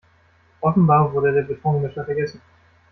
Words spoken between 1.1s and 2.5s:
wurde der Betonmischer vergessen.